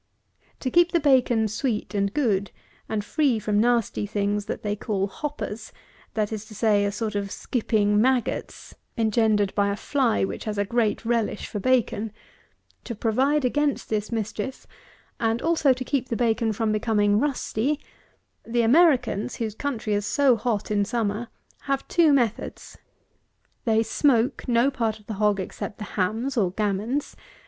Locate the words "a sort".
6.85-7.13